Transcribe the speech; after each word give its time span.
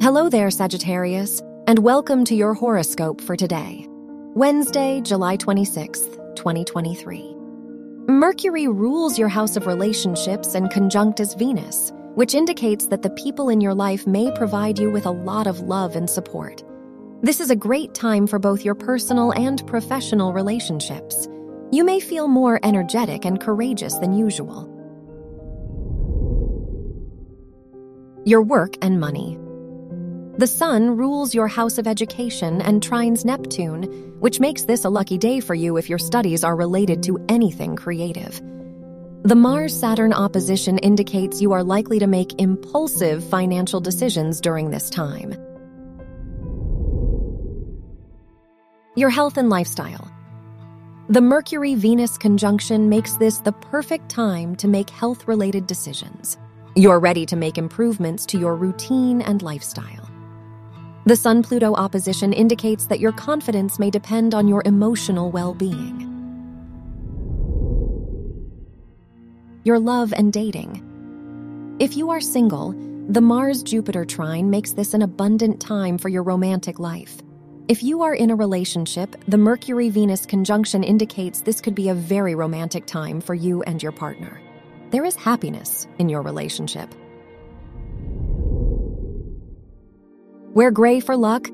Hello 0.00 0.28
there, 0.28 0.48
Sagittarius, 0.48 1.42
and 1.66 1.80
welcome 1.80 2.24
to 2.26 2.36
your 2.36 2.54
horoscope 2.54 3.20
for 3.20 3.34
today, 3.34 3.84
Wednesday, 3.88 5.00
July 5.00 5.36
26th, 5.36 6.36
2023. 6.36 7.34
Mercury 8.06 8.68
rules 8.68 9.18
your 9.18 9.26
house 9.26 9.56
of 9.56 9.66
relationships 9.66 10.54
and 10.54 10.70
conjuncts 10.70 11.34
Venus, 11.34 11.92
which 12.14 12.36
indicates 12.36 12.86
that 12.86 13.02
the 13.02 13.10
people 13.10 13.48
in 13.48 13.60
your 13.60 13.74
life 13.74 14.06
may 14.06 14.30
provide 14.36 14.78
you 14.78 14.88
with 14.88 15.04
a 15.04 15.10
lot 15.10 15.48
of 15.48 15.62
love 15.62 15.96
and 15.96 16.08
support. 16.08 16.62
This 17.22 17.40
is 17.40 17.50
a 17.50 17.56
great 17.56 17.92
time 17.92 18.28
for 18.28 18.38
both 18.38 18.64
your 18.64 18.76
personal 18.76 19.32
and 19.32 19.66
professional 19.66 20.32
relationships. 20.32 21.26
You 21.72 21.82
may 21.82 21.98
feel 21.98 22.28
more 22.28 22.60
energetic 22.62 23.24
and 23.24 23.40
courageous 23.40 23.94
than 23.94 24.12
usual. 24.12 24.72
Your 28.24 28.42
work 28.42 28.76
and 28.80 29.00
money. 29.00 29.36
The 30.38 30.46
Sun 30.46 30.96
rules 30.96 31.34
your 31.34 31.48
house 31.48 31.78
of 31.78 31.88
education 31.88 32.62
and 32.62 32.80
trines 32.80 33.24
Neptune, 33.24 33.82
which 34.20 34.38
makes 34.38 34.62
this 34.62 34.84
a 34.84 34.88
lucky 34.88 35.18
day 35.18 35.40
for 35.40 35.56
you 35.56 35.76
if 35.78 35.88
your 35.88 35.98
studies 35.98 36.44
are 36.44 36.54
related 36.54 37.02
to 37.02 37.18
anything 37.28 37.74
creative. 37.74 38.40
The 39.24 39.34
Mars 39.34 39.76
Saturn 39.76 40.12
opposition 40.12 40.78
indicates 40.78 41.42
you 41.42 41.50
are 41.50 41.64
likely 41.64 41.98
to 41.98 42.06
make 42.06 42.40
impulsive 42.40 43.24
financial 43.24 43.80
decisions 43.80 44.40
during 44.40 44.70
this 44.70 44.90
time. 44.90 45.32
Your 48.94 49.10
health 49.10 49.38
and 49.38 49.50
lifestyle. 49.50 50.08
The 51.08 51.20
Mercury 51.20 51.74
Venus 51.74 52.16
conjunction 52.16 52.88
makes 52.88 53.16
this 53.16 53.38
the 53.38 53.52
perfect 53.52 54.08
time 54.08 54.54
to 54.56 54.68
make 54.68 54.88
health 54.88 55.26
related 55.26 55.66
decisions. 55.66 56.38
You're 56.76 57.00
ready 57.00 57.26
to 57.26 57.34
make 57.34 57.58
improvements 57.58 58.24
to 58.26 58.38
your 58.38 58.54
routine 58.54 59.20
and 59.20 59.42
lifestyle. 59.42 60.07
The 61.08 61.16
Sun 61.16 61.42
Pluto 61.44 61.72
opposition 61.72 62.34
indicates 62.34 62.84
that 62.84 63.00
your 63.00 63.12
confidence 63.12 63.78
may 63.78 63.88
depend 63.88 64.34
on 64.34 64.46
your 64.46 64.60
emotional 64.66 65.30
well 65.30 65.54
being. 65.54 66.02
Your 69.64 69.78
love 69.78 70.12
and 70.12 70.30
dating. 70.30 71.76
If 71.78 71.96
you 71.96 72.10
are 72.10 72.20
single, 72.20 72.74
the 73.08 73.22
Mars 73.22 73.62
Jupiter 73.62 74.04
trine 74.04 74.50
makes 74.50 74.72
this 74.72 74.92
an 74.92 75.00
abundant 75.00 75.62
time 75.62 75.96
for 75.96 76.10
your 76.10 76.24
romantic 76.24 76.78
life. 76.78 77.16
If 77.68 77.82
you 77.82 78.02
are 78.02 78.14
in 78.14 78.28
a 78.28 78.36
relationship, 78.36 79.16
the 79.26 79.38
Mercury 79.38 79.88
Venus 79.88 80.26
conjunction 80.26 80.84
indicates 80.84 81.40
this 81.40 81.62
could 81.62 81.74
be 81.74 81.88
a 81.88 81.94
very 81.94 82.34
romantic 82.34 82.84
time 82.84 83.22
for 83.22 83.32
you 83.32 83.62
and 83.62 83.82
your 83.82 83.92
partner. 83.92 84.42
There 84.90 85.06
is 85.06 85.16
happiness 85.16 85.88
in 85.98 86.10
your 86.10 86.20
relationship. 86.20 86.94
Wear 90.58 90.72
gray 90.72 90.98
for 90.98 91.16
luck. 91.16 91.48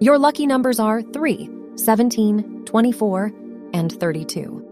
Your 0.00 0.18
lucky 0.18 0.46
numbers 0.46 0.78
are 0.78 1.00
3, 1.00 1.48
17, 1.76 2.66
24, 2.66 3.32
and 3.72 3.90
32. 3.90 4.66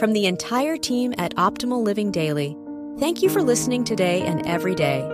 From 0.00 0.12
the 0.12 0.26
entire 0.26 0.76
team 0.76 1.14
at 1.16 1.32
Optimal 1.36 1.84
Living 1.84 2.10
Daily, 2.10 2.56
thank 2.98 3.22
you 3.22 3.28
for 3.28 3.40
listening 3.40 3.84
today 3.84 4.22
and 4.22 4.44
every 4.48 4.74
day. 4.74 5.08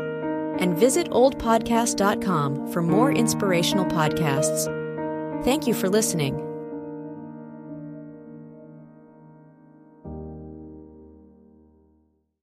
And 0.58 0.74
visit 0.74 1.10
oldpodcast.com 1.10 2.72
for 2.72 2.80
more 2.80 3.12
inspirational 3.12 3.84
podcasts. 3.84 4.64
Thank 5.44 5.66
you 5.66 5.74
for 5.74 5.90
listening. 5.90 6.47